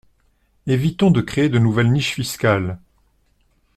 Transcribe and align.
Évitons 0.65 1.11
de 1.11 1.21
créer 1.21 1.47
de 1.47 1.59
nouvelles 1.59 1.91
niches 1.91 2.15
fiscales. 2.15 2.79